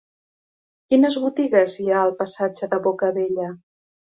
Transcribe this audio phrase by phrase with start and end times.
[0.93, 3.53] Quines botigues hi ha al passatge de Bocabella?